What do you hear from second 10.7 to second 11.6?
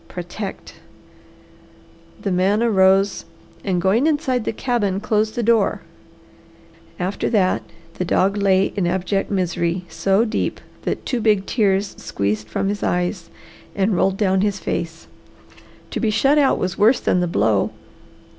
that two big